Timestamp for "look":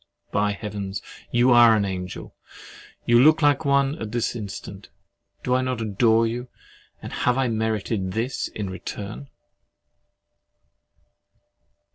3.19-3.43